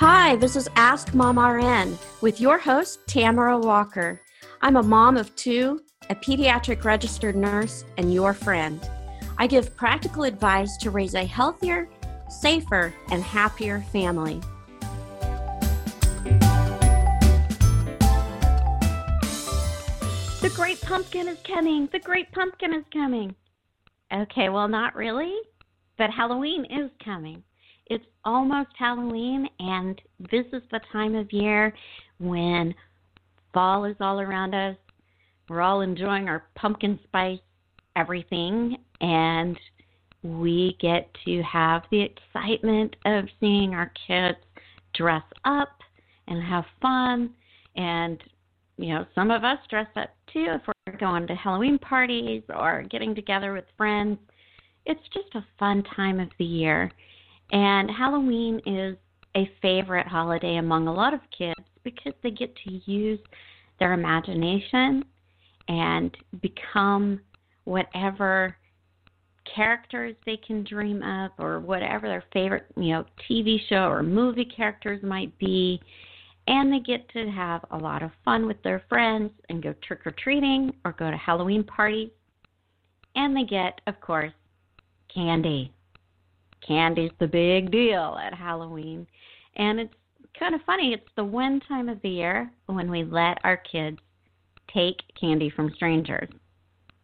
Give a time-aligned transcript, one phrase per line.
[0.00, 4.20] Hi, this is Ask Mom RN with your host, Tamara Walker.
[4.60, 8.80] I'm a mom of two, a pediatric registered nurse, and your friend.
[9.38, 11.88] I give practical advice to raise a healthier,
[12.28, 14.40] safer, and happier family.
[20.40, 21.88] The Great Pumpkin is coming!
[21.90, 23.34] The Great Pumpkin is coming!
[24.14, 25.34] Okay, well, not really,
[25.96, 27.42] but Halloween is coming.
[27.90, 31.74] It's almost Halloween, and this is the time of year
[32.18, 32.74] when
[33.54, 34.76] fall is all around us.
[35.48, 37.40] We're all enjoying our pumpkin spice
[37.96, 39.58] everything, and
[40.22, 44.38] we get to have the excitement of seeing our kids
[44.94, 45.70] dress up
[46.26, 47.30] and have fun.
[47.76, 48.22] And,
[48.76, 52.84] you know, some of us dress up too if we're going to Halloween parties or
[52.90, 54.18] getting together with friends.
[54.84, 56.90] It's just a fun time of the year.
[57.52, 58.96] And Halloween is
[59.36, 63.20] a favorite holiday among a lot of kids because they get to use
[63.78, 65.04] their imagination
[65.68, 67.20] and become
[67.64, 68.56] whatever
[69.54, 74.44] characters they can dream up or whatever their favorite, you know, TV show or movie
[74.44, 75.80] characters might be.
[76.46, 80.06] And they get to have a lot of fun with their friends and go trick
[80.06, 82.10] or treating or go to Halloween parties.
[83.14, 84.32] And they get, of course,
[85.12, 85.72] candy.
[86.66, 89.06] Candy's the big deal at Halloween.
[89.56, 89.94] And it's
[90.38, 90.92] kind of funny.
[90.92, 93.98] It's the one time of the year when we let our kids
[94.72, 96.28] take candy from strangers.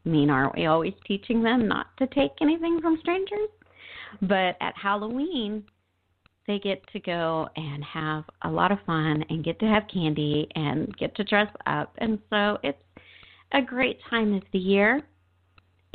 [0.05, 3.49] I mean, aren't we always teaching them not to take anything from strangers?
[4.23, 5.65] But at Halloween,
[6.47, 10.47] they get to go and have a lot of fun and get to have candy
[10.55, 11.95] and get to dress up.
[11.99, 12.79] And so it's
[13.53, 15.03] a great time of the year.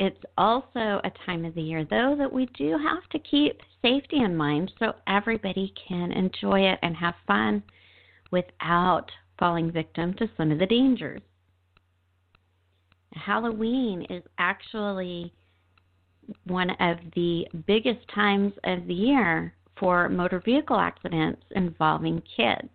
[0.00, 4.16] It's also a time of the year, though, that we do have to keep safety
[4.16, 7.62] in mind so everybody can enjoy it and have fun
[8.30, 11.20] without falling victim to some of the dangers.
[13.12, 15.34] Halloween is actually
[16.44, 22.70] one of the biggest times of the year for motor vehicle accidents involving kids,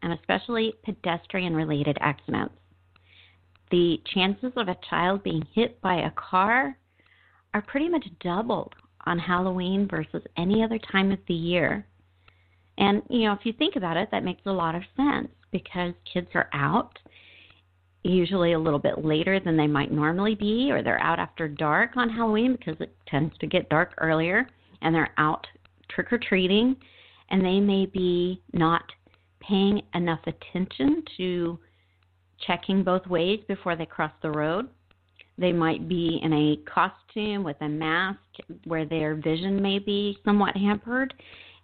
[0.00, 2.54] and especially pedestrian related accidents.
[3.70, 6.76] The chances of a child being hit by a car
[7.54, 8.74] are pretty much doubled
[9.06, 11.86] on Halloween versus any other time of the year.
[12.78, 15.92] And, you know, if you think about it, that makes a lot of sense because
[16.12, 16.98] kids are out
[18.02, 21.96] usually a little bit later than they might normally be, or they're out after dark
[21.96, 24.48] on Halloween because it tends to get dark earlier,
[24.80, 25.46] and they're out
[25.90, 26.76] trick or treating,
[27.30, 28.84] and they may be not
[29.40, 31.58] paying enough attention to
[32.46, 34.68] checking both ways before they cross the road.
[35.38, 38.18] They might be in a costume with a mask
[38.64, 41.14] where their vision may be somewhat hampered,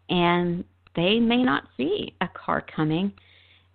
[0.08, 3.12] and they may not see a car coming,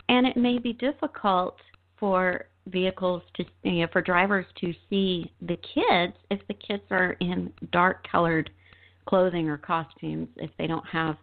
[0.09, 1.57] and it may be difficult
[1.99, 7.15] for vehicles to you know, for drivers to see the kids if the kids are
[7.19, 8.49] in dark colored
[9.07, 11.17] clothing or costumes if they don't have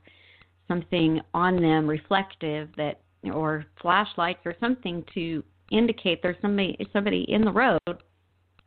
[0.67, 3.01] something on them reflective that
[3.33, 7.79] or flashlights or something to indicate there's somebody somebody in the road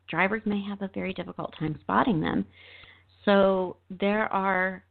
[0.08, 2.44] drivers may have a very difficult time spotting them
[3.24, 4.84] so there are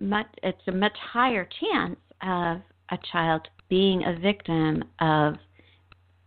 [0.00, 2.60] much it's a much higher chance of
[2.90, 5.34] a child being a victim of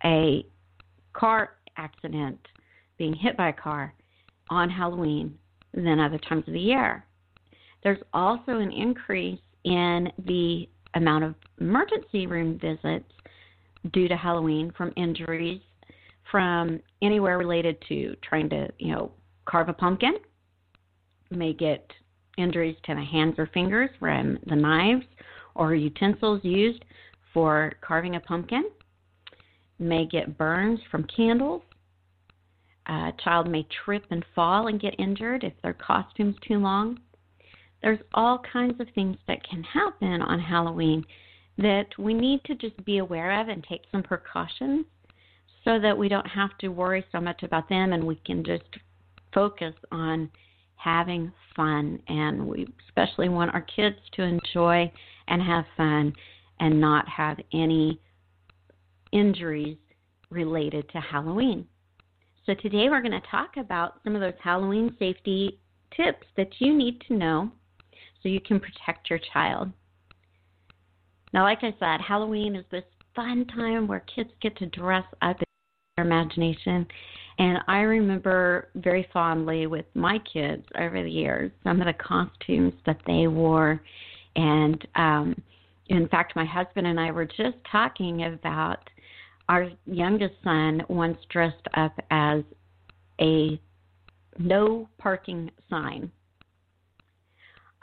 [0.03, 0.45] a
[1.13, 2.39] car accident,
[2.97, 3.93] being hit by a car
[4.49, 5.37] on Halloween
[5.73, 7.05] than other times of the year.
[7.83, 13.11] There's also an increase in the amount of emergency room visits
[13.93, 15.61] due to Halloween from injuries
[16.31, 19.11] from anywhere related to trying to, you know,
[19.45, 20.15] carve a pumpkin.
[21.31, 21.89] May get
[22.37, 25.05] injuries to the hands or fingers from the knives
[25.55, 26.83] or utensils used
[27.33, 28.65] for carving a pumpkin
[29.79, 31.61] may get burns from candles.
[32.87, 36.99] A child may trip and fall and get injured if their costume's too long.
[37.81, 41.03] There's all kinds of things that can happen on Halloween
[41.57, 44.85] that we need to just be aware of and take some precautions
[45.63, 48.63] so that we don't have to worry so much about them and we can just
[49.33, 50.29] focus on
[50.75, 54.91] having fun and we especially want our kids to enjoy
[55.27, 56.13] and have fun
[56.59, 57.99] and not have any
[59.11, 59.77] injuries
[60.29, 61.65] related to Halloween.
[62.45, 65.59] So, today we're going to talk about some of those Halloween safety
[65.95, 67.51] tips that you need to know
[68.21, 69.71] so you can protect your child.
[71.33, 72.83] Now, like I said, Halloween is this
[73.15, 75.45] fun time where kids get to dress up in
[75.95, 76.87] their imagination.
[77.39, 82.73] And I remember very fondly with my kids over the years some of the costumes
[82.85, 83.81] that they wore
[84.35, 85.35] and um,
[85.89, 88.79] in fact, my husband and I were just talking about
[89.49, 92.43] our youngest son once dressed up as
[93.21, 93.59] a
[94.37, 96.11] no parking sign.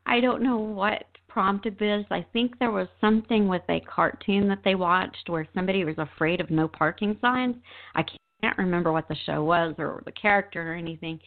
[0.07, 2.07] I don't know what prompted this.
[2.13, 6.41] I think there was something with a cartoon that they watched where somebody was afraid
[6.41, 7.57] of no parking signs.
[7.97, 8.05] I
[8.41, 11.19] can't remember what the show was or the character or anything.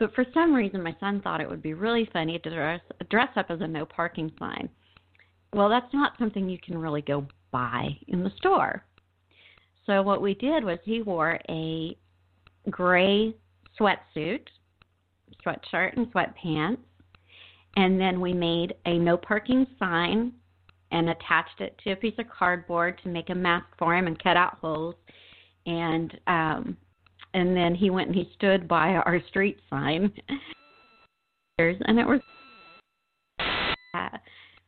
[0.00, 3.28] But for some reason, my son thought it would be really funny to dress dress
[3.36, 4.68] up as a no parking sign.
[5.52, 8.84] Well, that's not something you can really go buy in the store.
[9.86, 11.96] So what we did was he wore a
[12.68, 13.32] gray
[13.78, 14.40] sweatsuit,
[15.46, 16.78] sweatshirt, and sweatpants,
[17.76, 20.32] and then we made a no parking sign
[20.90, 24.22] and attached it to a piece of cardboard to make a mask for him and
[24.22, 24.94] cut out holes.
[25.66, 26.76] And um
[27.34, 30.12] and then he went and he stood by our street sign.
[31.58, 32.20] and it was
[33.94, 34.08] uh,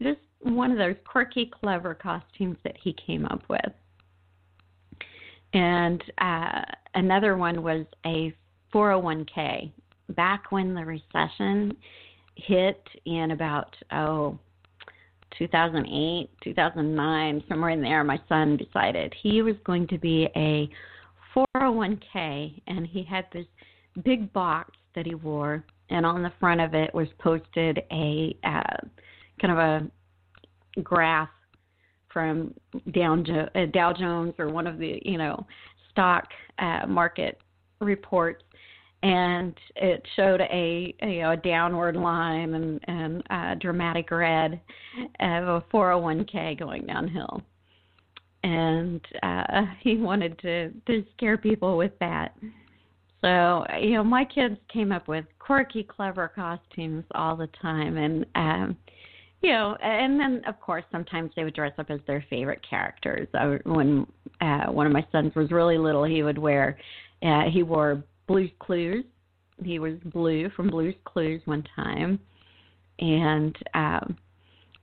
[0.03, 3.73] just one of those quirky, clever costumes that he came up with.
[5.53, 6.63] And uh,
[6.95, 8.35] another one was a
[8.73, 9.71] 401k.
[10.11, 11.77] Back when the recession
[12.37, 14.39] hit in about, oh,
[15.39, 20.69] 2008, 2009, somewhere in there, my son decided he was going to be a
[21.35, 23.47] 401k, and he had this
[24.05, 28.87] big box that he wore, and on the front of it was posted a uh,
[29.41, 31.29] kind of a graph
[32.13, 32.55] from
[32.93, 33.23] Dow,
[33.55, 35.45] uh, Dow Jones or one of the you know
[35.91, 36.29] stock
[36.59, 37.41] uh, market
[37.81, 38.45] reports,
[39.05, 44.61] and it showed a, you know a downward line and and a dramatic red
[45.21, 47.43] of a 401k going downhill.
[48.43, 52.35] And uh he wanted to to scare people with that.
[53.21, 58.25] So you know my kids came up with quirky clever costumes all the time and
[58.35, 58.77] um
[59.43, 63.29] you know and then of course sometimes they would dress up as their favorite characters.
[63.35, 64.07] I, when
[64.41, 66.79] uh one of my sons was really little he would wear
[67.23, 69.05] uh he wore Blue's Clues.
[69.63, 72.19] He was blue from Blue's Clues one time.
[72.99, 74.17] And um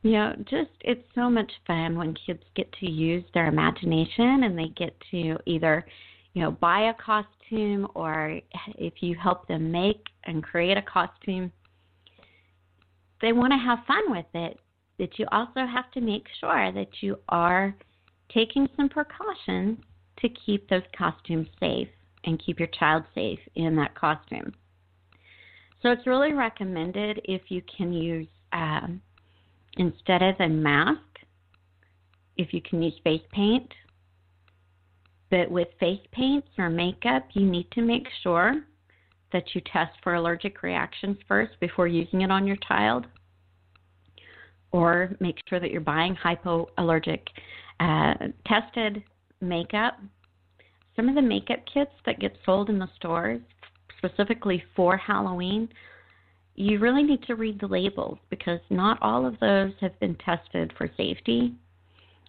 [0.03, 4.57] you know, just it's so much fun when kids get to use their imagination and
[4.57, 5.85] they get to either,
[6.33, 8.39] you know, buy a costume or
[8.77, 11.51] if you help them make and create a costume,
[13.21, 14.59] they want to have fun with it.
[14.97, 17.75] That you also have to make sure that you are
[18.31, 19.79] taking some precautions
[20.19, 21.87] to keep those costumes safe
[22.25, 24.53] and keep your child safe in that costume.
[25.81, 29.01] So it's really recommended if you can use um,
[29.77, 30.99] instead of a mask,
[32.37, 33.71] if you can use face paint.
[35.29, 38.61] But with face paints or makeup, you need to make sure
[39.31, 43.05] that you test for allergic reactions first before using it on your child.
[44.71, 47.21] Or make sure that you're buying hypoallergic
[47.79, 48.13] uh,
[48.45, 49.03] tested
[49.39, 49.99] makeup.
[50.95, 53.41] Some of the makeup kits that get sold in the stores,
[53.97, 55.69] specifically for Halloween,
[56.55, 60.73] you really need to read the labels because not all of those have been tested
[60.77, 61.53] for safety.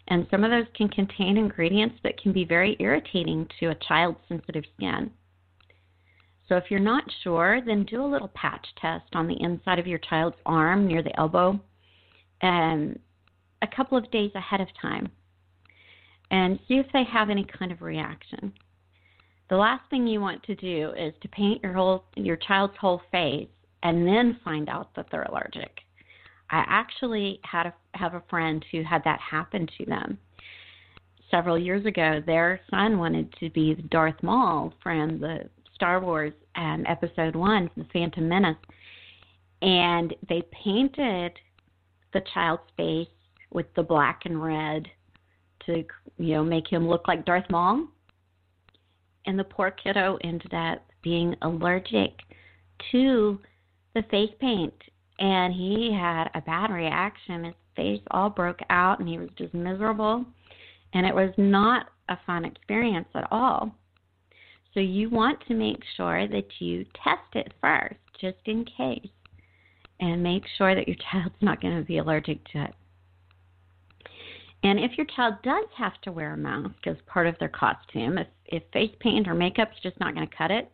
[0.08, 4.18] And some of those can contain ingredients that can be very irritating to a child's
[4.28, 5.10] sensitive skin.
[6.48, 9.86] So if you're not sure, then do a little patch test on the inside of
[9.86, 11.58] your child's arm near the elbow
[12.42, 12.98] and
[13.62, 15.10] a couple of days ahead of time
[16.30, 18.52] and see if they have any kind of reaction.
[19.50, 23.02] The last thing you want to do is to paint your whole your child's whole
[23.10, 23.48] face
[23.82, 25.80] and then find out that they're allergic.
[26.50, 30.18] I actually had a, have a friend who had that happen to them
[31.30, 32.22] several years ago.
[32.24, 37.86] Their son wanted to be Darth Maul from the Star Wars um, Episode One, The
[37.92, 38.56] Phantom Menace,
[39.62, 41.32] and they painted
[42.12, 43.08] the child's face
[43.50, 44.86] with the black and red
[45.66, 45.84] to
[46.18, 47.86] you know make him look like Darth Maul.
[49.26, 52.12] And the poor kiddo ended up being allergic
[52.90, 53.38] to
[53.94, 54.74] the face paint
[55.18, 57.44] and he had a bad reaction.
[57.44, 60.24] His face all broke out and he was just miserable.
[60.94, 63.74] And it was not a fun experience at all.
[64.74, 69.10] So you want to make sure that you test it first, just in case,
[70.00, 72.74] and make sure that your child's not going to be allergic to it.
[74.62, 78.18] And if your child does have to wear a mask as part of their costume,
[78.18, 80.70] if, if face paint or makeup is just not going to cut it,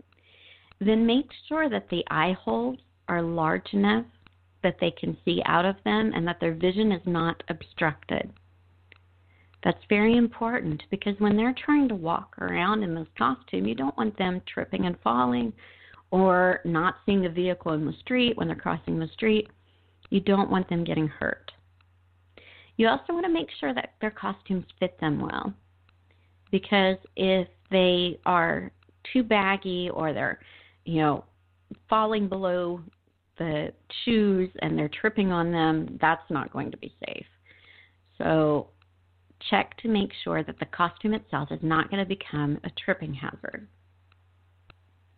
[0.80, 2.78] then make sure that the eye holes
[3.08, 4.04] are large enough
[4.62, 8.30] that they can see out of them and that their vision is not obstructed.
[9.64, 13.96] That's very important because when they're trying to walk around in this costume, you don't
[13.96, 15.52] want them tripping and falling
[16.10, 19.48] or not seeing the vehicle in the street when they're crossing the street.
[20.10, 21.50] You don't want them getting hurt.
[22.78, 25.52] You also want to make sure that their costumes fit them well.
[26.50, 28.70] Because if they are
[29.12, 30.38] too baggy or they're,
[30.84, 31.24] you know,
[31.90, 32.80] falling below
[33.36, 33.72] the
[34.04, 37.26] shoes and they're tripping on them, that's not going to be safe.
[38.16, 38.68] So
[39.50, 43.12] check to make sure that the costume itself is not going to become a tripping
[43.12, 43.66] hazard.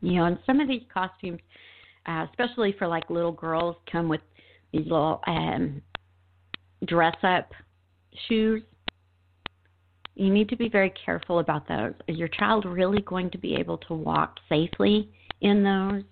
[0.01, 1.41] You know, and some of these costumes,
[2.07, 4.23] uh, especially for like little girls, come with
[4.73, 5.83] these little um,
[6.87, 7.53] dress up
[8.29, 8.63] shoes.
[10.15, 11.95] You need to be very careful about those.
[12.09, 15.11] Is your child really going to be able to walk safely
[15.41, 16.03] in those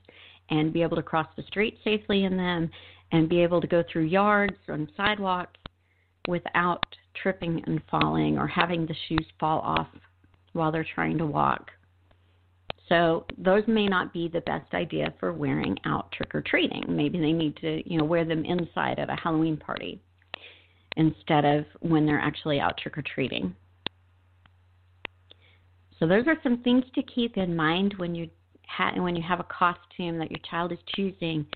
[0.50, 2.70] and be able to cross the street safely in them
[3.12, 5.58] and be able to go through yards and sidewalks
[6.26, 6.84] without
[7.22, 9.88] tripping and falling or having the shoes fall off
[10.52, 11.70] while they're trying to walk?
[12.88, 16.84] So those may not be the best idea for wearing out trick or treating.
[16.88, 20.00] Maybe they need to, you know, wear them inside at a Halloween party
[20.98, 23.54] instead of when they're actually out trick or treating.
[25.98, 28.28] So those are some things to keep in mind when you
[28.66, 31.46] ha- when you have a costume that your child is choosing,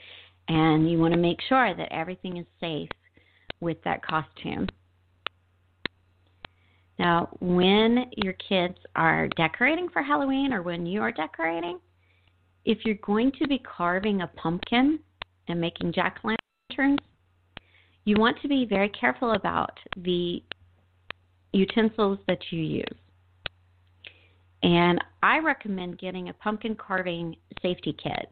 [0.49, 2.89] and you want to make sure that everything is safe
[3.61, 4.67] with that costume.
[6.99, 11.79] Now, when your kids are decorating for Halloween or when you are decorating,
[12.65, 15.01] if you're going to be carving a pumpkin
[15.49, 16.35] and making jack o'
[16.71, 17.01] lanterns,
[18.05, 20.43] you want to be very careful about the
[21.53, 22.99] utensils that you use.
[24.63, 28.29] And I recommend getting a pumpkin carving safety kit.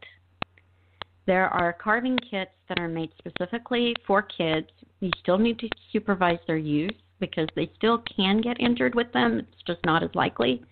[1.27, 4.69] There are carving kits that are made specifically for kids.
[5.01, 9.39] You still need to supervise their use because they still can get injured with them.
[9.39, 10.63] It's just not as likely.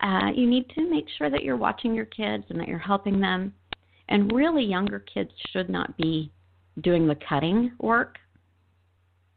[0.00, 3.20] Uh, you need to make sure that you're watching your kids and that you're helping
[3.20, 3.54] them.
[4.08, 6.32] And really, younger kids should not be
[6.82, 8.16] doing the cutting work.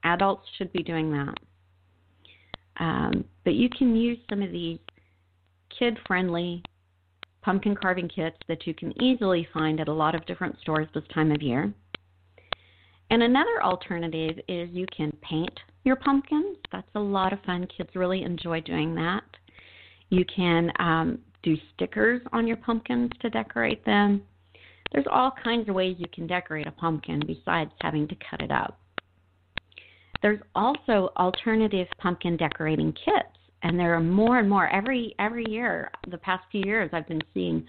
[0.03, 1.35] Adults should be doing that.
[2.77, 4.79] Um, but you can use some of these
[5.77, 6.63] kid friendly
[7.41, 11.03] pumpkin carving kits that you can easily find at a lot of different stores this
[11.13, 11.73] time of year.
[13.09, 16.57] And another alternative is you can paint your pumpkins.
[16.71, 17.67] That's a lot of fun.
[17.77, 19.23] Kids really enjoy doing that.
[20.09, 24.23] You can um, do stickers on your pumpkins to decorate them.
[24.93, 28.51] There's all kinds of ways you can decorate a pumpkin besides having to cut it
[28.51, 28.79] up.
[30.21, 35.91] There's also alternative pumpkin decorating kits, and there are more and more every every year.
[36.09, 37.65] The past few years, I've been seeing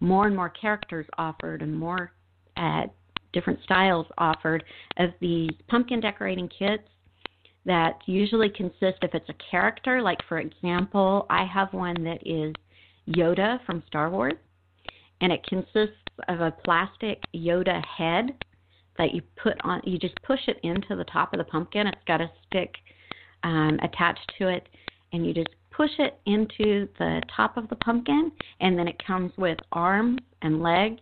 [0.00, 2.12] more and more characters offered and more
[2.56, 2.84] uh,
[3.32, 4.64] different styles offered
[4.96, 6.84] of these pumpkin decorating kits
[7.66, 12.54] that usually consist if it's a character, like for example, I have one that is
[13.08, 14.34] Yoda from Star Wars,
[15.20, 15.96] and it consists
[16.28, 18.32] of a plastic Yoda head
[18.98, 19.80] that you put on.
[19.84, 21.86] You just push it into the top of the pumpkin.
[21.86, 22.74] It's got a stick
[23.44, 24.68] um, attached to it,
[25.12, 29.32] and you just push it into the top of the pumpkin, and then it comes
[29.36, 31.00] with arms and legs,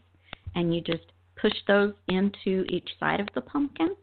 [0.54, 3.96] and you just push those into each side of the pumpkin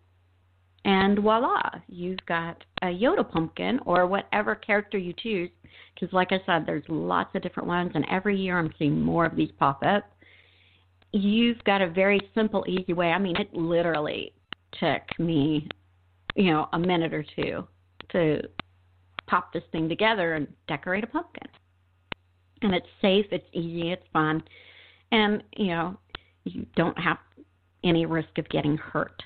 [0.85, 5.49] and voila, you've got a Yoda pumpkin or whatever character you choose.
[5.93, 9.25] Because, like I said, there's lots of different ones, and every year I'm seeing more
[9.25, 10.03] of these pop up.
[11.11, 13.11] You've got a very simple, easy way.
[13.11, 14.33] I mean, it literally
[14.79, 15.67] took me,
[16.35, 17.67] you know, a minute or two
[18.11, 18.41] to
[19.27, 21.47] pop this thing together and decorate a pumpkin.
[22.61, 24.41] And it's safe, it's easy, it's fun,
[25.11, 25.97] and you know,
[26.45, 27.17] you don't have
[27.83, 29.21] any risk of getting hurt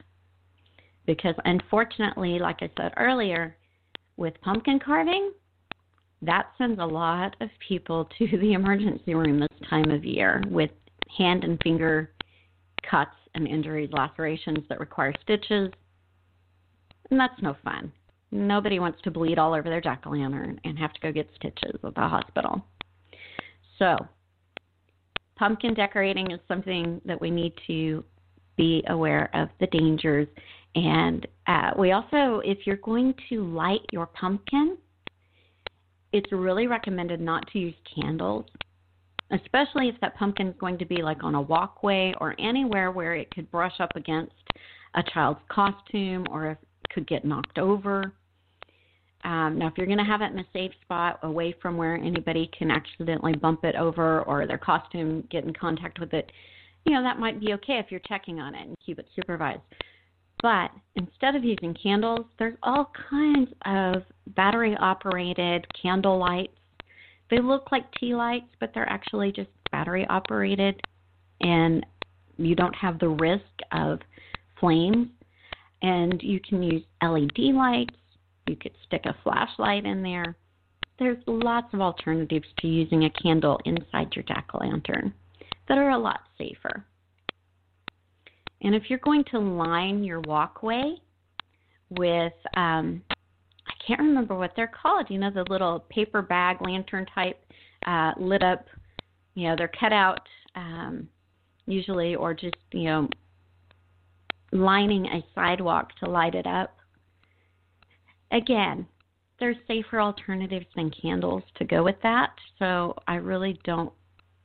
[1.08, 3.58] because unfortunately, like I said earlier,
[4.18, 5.32] with pumpkin carving,
[6.22, 10.70] that sends a lot of people to the emergency room this time of year with
[11.18, 12.12] hand and finger
[12.88, 15.72] cuts and injuries, lacerations that require stitches.
[17.10, 17.92] And that's no fun.
[18.32, 21.30] Nobody wants to bleed all over their jack o' lantern and have to go get
[21.36, 22.62] stitches at the hospital.
[23.80, 23.96] So,
[25.38, 28.04] pumpkin decorating is something that we need to
[28.58, 30.28] be aware of the dangers
[30.78, 34.78] and uh, we also, if you're going to light your pumpkin,
[36.14, 38.46] it's really recommended not to use candles,
[39.32, 43.16] especially if that pumpkin is going to be like on a walkway or anywhere where
[43.16, 44.34] it could brush up against
[44.94, 48.14] a child's costume or if it could get knocked over.
[49.24, 51.96] Um, now, if you're going to have it in a safe spot away from where
[51.96, 56.32] anybody can accidentally bump it over or their costume get in contact with it,
[56.86, 59.62] you know, that might be okay if you're checking on it and keep it supervised.
[60.42, 66.54] But instead of using candles, there's all kinds of battery operated candle lights.
[67.30, 70.80] They look like tea lights, but they're actually just battery operated,
[71.42, 71.86] and
[72.38, 74.00] you don't have the risk of
[74.60, 75.10] flames.
[75.82, 77.96] And you can use LED lights,
[78.48, 80.36] You could stick a flashlight in there.
[80.98, 85.14] There's lots of alternatives to using a candle inside your jack o' lantern
[85.68, 86.86] that are a lot safer.
[88.62, 90.96] And if you're going to line your walkway
[91.90, 97.06] with, um, I can't remember what they're called, you know, the little paper bag lantern
[97.14, 97.40] type
[97.86, 98.66] uh, lit up,
[99.36, 100.22] you know, they're cut out
[100.56, 101.08] um,
[101.68, 103.08] usually, or just, you know,
[104.52, 106.76] lining a sidewalk to light it up.
[108.32, 108.88] Again,
[109.40, 113.94] there's safer alternatives than candles to go with that, so I really don't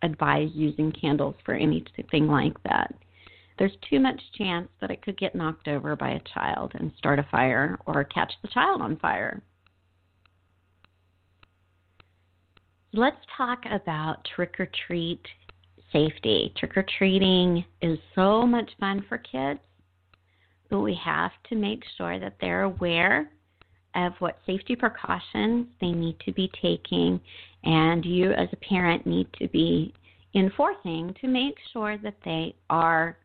[0.03, 2.95] advise using candles for anything like that.
[3.63, 7.21] There's too much chance that it could get knocked over by a child and start
[7.21, 9.41] a fire or catch the child on fire.
[12.93, 15.23] Let's talk about trick or treat
[15.93, 16.53] safety.
[16.59, 19.61] Trick or treating is so much fun for kids,
[20.69, 23.31] but we have to make sure that they're aware
[23.95, 27.21] of what safety precautions they need to be taking,
[27.63, 29.95] and you as a parent need to be
[30.35, 33.19] enforcing to make sure that they are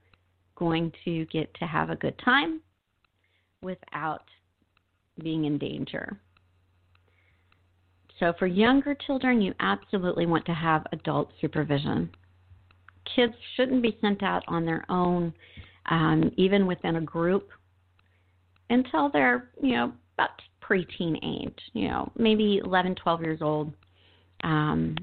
[0.57, 2.61] going to get to have a good time
[3.61, 4.23] without
[5.21, 6.19] being in danger.
[8.19, 12.09] So, for younger children, you absolutely want to have adult supervision.
[13.15, 15.33] Kids shouldn't be sent out on their own,
[15.89, 17.49] um, even within a group,
[18.69, 20.31] until they're, you know, about
[20.67, 23.71] preteen age, you know, maybe 11, 12 years old.
[24.43, 24.95] Um,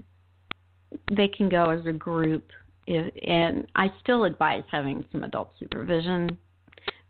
[1.17, 2.51] they can go as a group,
[2.87, 6.39] if, and I still advise having some adult supervision,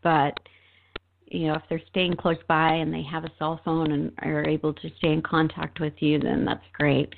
[0.03, 0.39] but
[1.27, 4.47] you know, if they're staying close by and they have a cell phone and are
[4.47, 7.13] able to stay in contact with you, then that's great.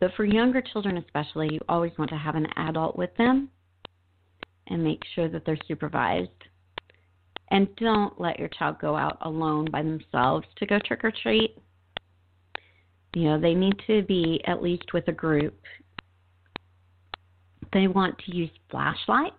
[0.00, 3.50] But for younger children, especially, you always want to have an adult with them
[4.68, 6.30] and make sure that they're supervised.
[7.50, 11.56] And don't let your child go out alone by themselves to go trick or treat.
[13.14, 15.58] You know, they need to be at least with a group.
[17.72, 19.34] They want to use flashlights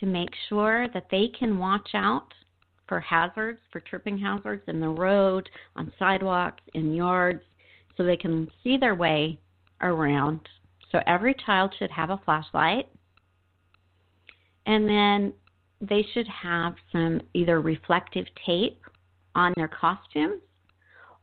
[0.00, 2.32] to make sure that they can watch out
[2.86, 7.42] for hazards, for tripping hazards in the road, on sidewalks, in yards,
[7.96, 9.38] so they can see their way
[9.82, 10.40] around.
[10.90, 12.88] So every child should have a flashlight.
[14.66, 15.32] And then
[15.80, 18.80] they should have some either reflective tape
[19.34, 20.40] on their costumes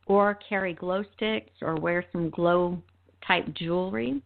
[0.07, 2.81] or carry glow sticks or wear some glow
[3.25, 4.21] type jewelry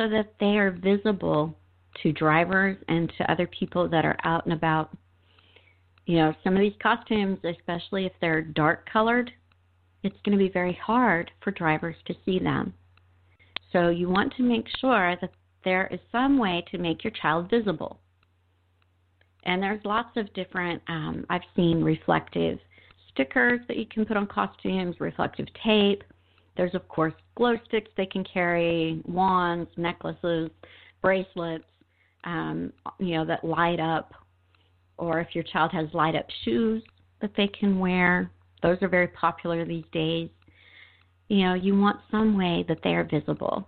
[0.00, 1.54] so that they are visible
[2.02, 4.96] to drivers and to other people that are out and about.
[6.06, 9.30] You know, some of these costumes, especially if they're dark colored,
[10.02, 12.72] it's going to be very hard for drivers to see them.
[13.72, 15.32] So you want to make sure that
[15.64, 18.00] there is some way to make your child visible.
[19.44, 22.58] And there's lots of different, um, I've seen reflective
[23.12, 26.02] stickers that you can put on costumes, reflective tape.
[26.60, 30.50] There's, of course, glow sticks they can carry, wands, necklaces,
[31.00, 31.64] bracelets,
[32.24, 34.12] um, you know, that light up.
[34.98, 36.82] Or if your child has light up shoes
[37.22, 38.30] that they can wear,
[38.62, 40.28] those are very popular these days.
[41.28, 43.66] You know, you want some way that they are visible.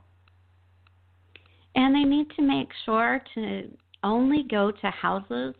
[1.75, 3.71] And they need to make sure to
[4.05, 5.55] only go to houses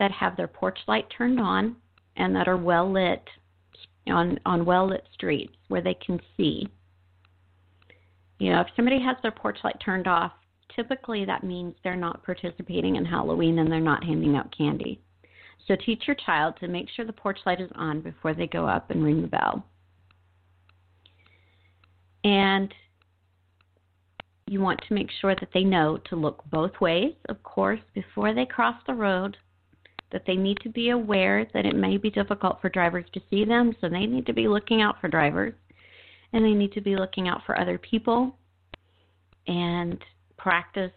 [0.00, 1.76] that have their porch light turned on
[2.16, 3.22] and that are well lit
[4.08, 6.68] on on well lit streets where they can see.
[8.38, 10.32] You know, if somebody has their porch light turned off,
[10.74, 15.00] typically that means they're not participating in Halloween and they're not handing out candy.
[15.68, 18.66] So teach your child to make sure the porch light is on before they go
[18.66, 19.64] up and ring the bell.
[22.24, 22.72] And
[24.48, 28.34] you want to make sure that they know to look both ways, of course, before
[28.34, 29.36] they cross the road
[30.12, 33.44] that they need to be aware that it may be difficult for drivers to see
[33.44, 35.54] them, so they need to be looking out for drivers
[36.32, 38.36] and they need to be looking out for other people
[39.46, 40.02] and
[40.36, 40.92] practice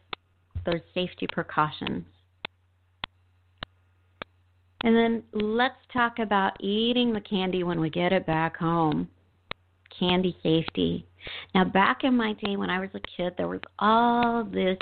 [0.66, 2.06] those safety precautions.
[4.84, 9.10] And then let's talk about eating the candy when we get it back home.
[10.00, 11.08] Candy safety.
[11.56, 14.78] Now, back in my day when I was a kid, there was all this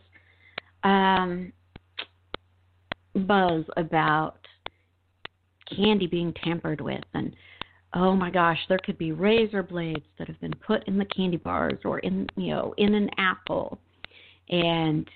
[0.83, 1.53] um,
[3.15, 4.37] buzz about
[5.75, 7.03] candy being tampered with.
[7.13, 7.35] And
[7.93, 11.37] oh my gosh there could be razor blades that have been put in the candy
[11.37, 13.79] bars or in you know in an apple.
[14.49, 15.07] And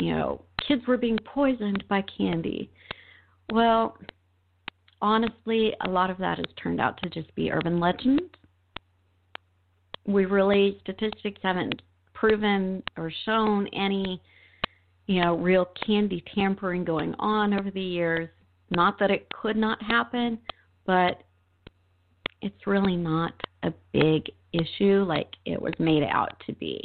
[0.00, 2.70] you know kids were being poisoned by candy.
[3.52, 3.96] Well
[5.02, 8.20] honestly a lot of that has turned out to just be urban legend
[10.06, 11.80] we really statistics haven't
[12.12, 14.20] proven or shown any
[15.06, 18.28] you know, real candy tampering going on over the years.
[18.70, 20.38] Not that it could not happen,
[20.86, 21.22] but
[22.42, 26.82] it's really not a big issue like it was made out to be.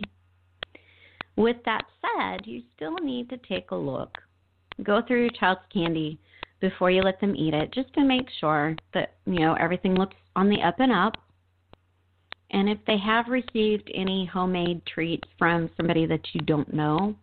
[1.36, 4.18] With that said, you still need to take a look.
[4.84, 6.20] Go through your child's candy
[6.60, 10.18] before you let them eat it just to make sure that, you know, everything looks
[10.36, 11.16] on the up and up.
[12.52, 17.16] And if they have received any homemade treats from somebody that you don't know,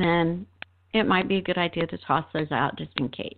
[0.00, 0.46] then
[0.92, 3.36] it might be a good idea to toss those out just in case.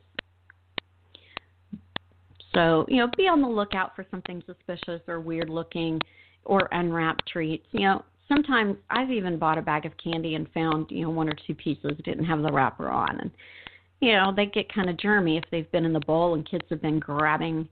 [2.55, 6.01] So, you know, be on the lookout for something suspicious or weird looking
[6.45, 7.67] or unwrapped treats.
[7.73, 11.29] You know, sometimes I've even bought a bag of candy and found, you know, one
[11.29, 13.31] or two pieces didn't have the wrapper on and
[14.01, 16.65] you know, they get kind of germy if they've been in the bowl and kids
[16.71, 17.69] have been grabbing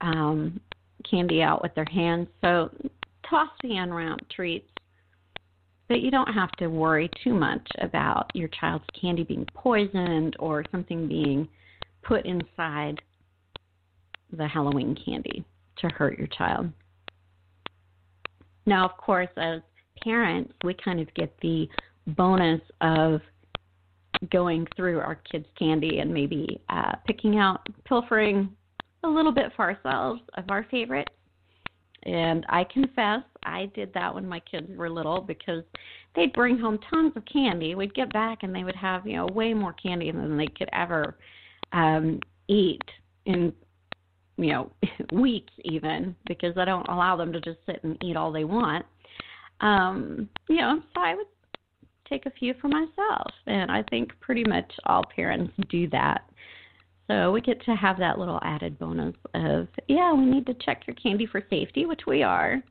[0.00, 0.60] um
[1.08, 2.28] candy out with their hands.
[2.40, 2.70] So
[3.28, 4.68] toss the unwrapped treats.
[5.88, 10.64] But you don't have to worry too much about your child's candy being poisoned or
[10.72, 11.48] something being
[12.02, 13.00] put inside
[14.32, 15.44] the Halloween candy
[15.78, 16.70] to hurt your child.
[18.66, 19.60] Now, of course, as
[20.02, 21.68] parents, we kind of get the
[22.08, 23.20] bonus of
[24.30, 28.48] going through our kids' candy and maybe uh, picking out, pilfering
[29.02, 31.12] a little bit for ourselves of our favorites.
[32.04, 35.64] And I confess, I did that when my kids were little because
[36.14, 37.74] they'd bring home tons of candy.
[37.74, 40.68] We'd get back and they would have, you know, way more candy than they could
[40.72, 41.16] ever
[41.72, 42.82] um eat
[43.26, 43.52] in
[44.36, 44.70] you know
[45.12, 48.84] weeks even because I don't allow them to just sit and eat all they want.
[49.60, 51.26] Um, you know, so I would
[52.08, 56.22] take a few for myself, and I think pretty much all parents do that.
[57.08, 60.82] So we get to have that little added bonus of yeah, we need to check
[60.86, 62.62] your candy for safety, which we are,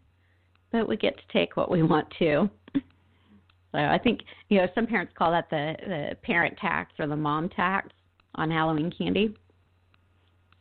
[0.72, 2.50] but we get to take what we want to.
[2.74, 7.16] So I think you know some parents call that the the parent tax or the
[7.16, 7.90] mom tax
[8.36, 9.36] on Halloween candy.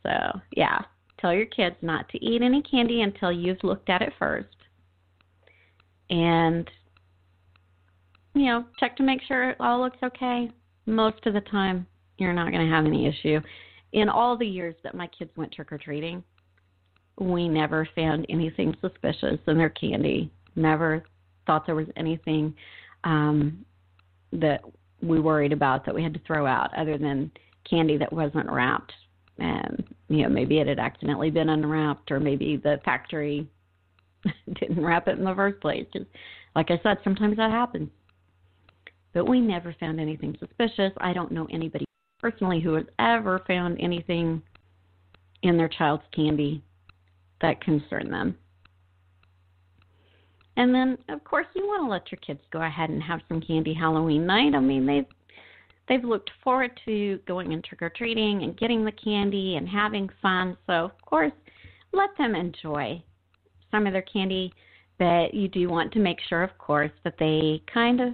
[0.03, 0.79] So yeah,
[1.23, 4.57] Tell your kids not to eat any candy until you've looked at it first.
[6.09, 6.69] And,
[8.33, 10.51] you know, check to make sure it all looks okay.
[10.85, 11.87] Most of the time,
[12.23, 13.39] you're not going to have any issue.
[13.91, 16.23] In all the years that my kids went trick or treating,
[17.19, 20.31] we never found anything suspicious in their candy.
[20.55, 21.03] Never
[21.45, 22.55] thought there was anything
[23.03, 23.65] um,
[24.31, 24.61] that
[25.01, 27.31] we worried about that we had to throw out other than
[27.69, 28.93] candy that wasn't wrapped
[29.39, 33.47] and you know maybe it had accidentally been unwrapped or maybe the factory
[34.59, 36.05] didn't wrap it in the first place Cause,
[36.55, 37.89] like i said sometimes that happens
[39.13, 41.85] but we never found anything suspicious i don't know anybody
[42.23, 44.41] personally who has ever found anything
[45.41, 46.63] in their child's candy
[47.41, 48.37] that concerned them.
[50.55, 53.41] And then of course you want to let your kids go ahead and have some
[53.41, 54.55] candy halloween night.
[54.55, 55.05] I mean they've
[55.89, 60.07] they've looked forward to going and trick or treating and getting the candy and having
[60.21, 60.55] fun.
[60.65, 61.33] So, of course,
[61.91, 63.03] let them enjoy
[63.69, 64.53] some of their candy,
[64.97, 68.13] but you do want to make sure, of course, that they kind of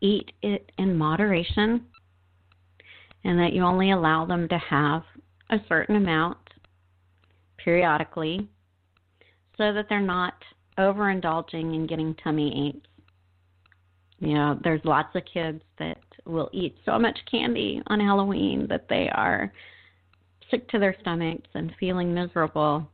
[0.00, 1.86] eat it in moderation
[3.26, 5.02] and that you only allow them to have
[5.50, 6.38] a certain amount
[7.56, 8.48] periodically
[9.58, 10.34] so that they're not
[10.78, 12.88] overindulging and getting tummy aches.
[14.20, 18.88] You know, there's lots of kids that will eat so much candy on Halloween that
[18.88, 19.52] they are
[20.48, 22.88] sick to their stomachs and feeling miserable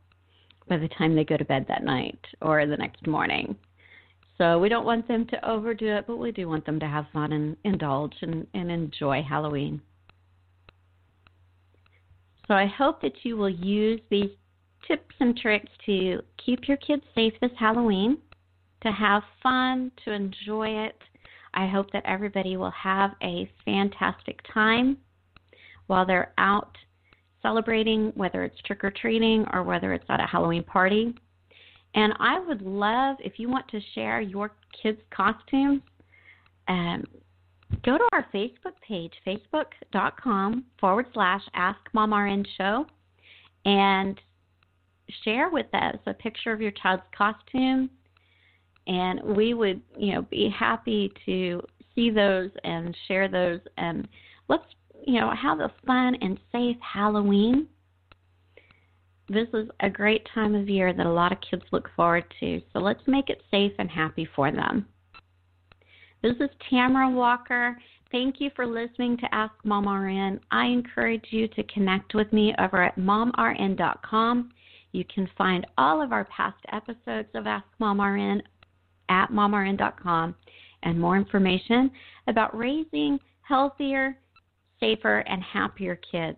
[0.67, 3.55] by the time they go to bed that night or the next morning.
[4.39, 7.05] So we don't want them to overdo it, but we do want them to have
[7.13, 9.79] fun and indulge and, and enjoy Halloween.
[12.47, 14.31] So I hope that you will use these
[14.87, 18.17] tips and tricks to keep your kids safe this Halloween,
[18.81, 20.97] to have fun, to enjoy it,
[21.53, 24.97] I hope that everybody will have a fantastic time
[25.87, 26.75] while they're out
[27.41, 31.13] celebrating, whether it's trick or treating or whether it's at a Halloween party.
[31.95, 34.51] And I would love if you want to share your
[34.81, 35.81] kids' costumes.
[36.67, 37.03] Um,
[37.83, 42.85] go to our Facebook page, facebook.com forward slash Ask Mom RN Show,
[43.65, 44.19] and
[45.23, 47.89] share with us a picture of your child's costume.
[48.87, 51.61] And we would you know be happy to
[51.95, 53.59] see those and share those.
[53.77, 54.07] And
[54.49, 54.65] let's
[55.05, 57.67] you know have a fun and safe halloween.
[59.29, 62.61] This is a great time of year that a lot of kids look forward to.
[62.73, 64.85] So let's make it safe and happy for them
[66.23, 67.77] this is tamara walker
[68.11, 72.55] thank you for listening to ask mom rn i encourage you to connect with me
[72.57, 74.49] over at momrn.com
[74.93, 78.41] you can find all of our past episodes of Ask Mom RN
[79.09, 80.35] at momrn.com
[80.83, 81.91] and more information
[82.27, 84.15] about raising healthier,
[84.79, 86.37] safer, and happier kids.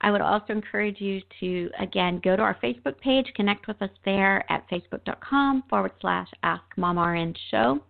[0.00, 3.90] I would also encourage you to, again, go to our Facebook page, connect with us
[4.04, 7.80] there at facebook.com forward slash Ask Mom RN Show.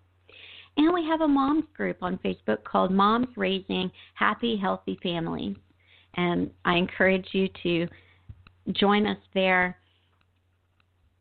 [0.79, 5.57] And we have a moms group on Facebook called Moms Raising Happy, Healthy Families.
[6.15, 7.89] And I encourage you to
[8.73, 9.77] join us there.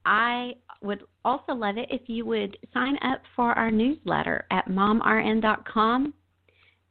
[0.06, 6.14] I would also love it if you would sign up for our newsletter at momrn.com.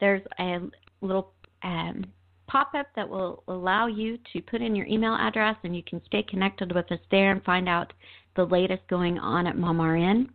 [0.00, 0.58] There's a
[1.00, 2.04] little um,
[2.48, 6.02] pop up that will allow you to put in your email address and you can
[6.04, 7.92] stay connected with us there and find out
[8.34, 10.28] the latest going on at MomRN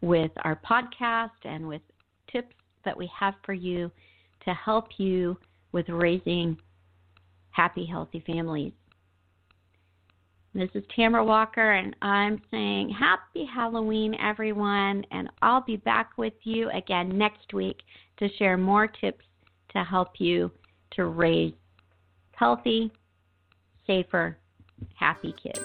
[0.00, 1.82] with our podcast and with
[2.30, 2.54] tips
[2.84, 3.90] that we have for you
[4.44, 5.36] to help you
[5.72, 6.56] with raising
[7.50, 8.72] happy, healthy families.
[10.54, 15.04] This is Tamara Walker, and I'm saying happy Halloween, everyone.
[15.10, 17.80] And I'll be back with you again next week
[18.18, 19.24] to share more tips
[19.74, 20.50] to help you
[20.92, 21.52] to raise
[22.32, 22.90] healthy,
[23.86, 24.38] safer,
[24.94, 25.60] happy kids.